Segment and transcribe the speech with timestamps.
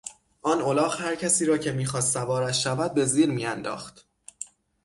[0.41, 4.07] آن الاغ هر کسی را که میخواست سوارش شود به زیر میانداخت.